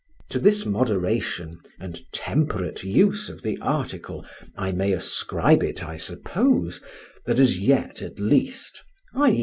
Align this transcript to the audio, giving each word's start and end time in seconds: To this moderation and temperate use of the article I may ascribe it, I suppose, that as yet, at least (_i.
To 0.31 0.39
this 0.39 0.65
moderation 0.65 1.59
and 1.79 1.99
temperate 2.11 2.83
use 2.83 3.29
of 3.29 3.43
the 3.43 3.59
article 3.61 4.25
I 4.55 4.71
may 4.71 4.93
ascribe 4.93 5.61
it, 5.61 5.83
I 5.85 5.97
suppose, 5.97 6.81
that 7.27 7.37
as 7.39 7.59
yet, 7.59 8.01
at 8.01 8.17
least 8.19 8.81
(_i. 9.13 9.39